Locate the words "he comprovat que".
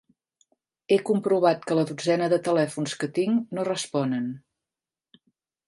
0.93-1.77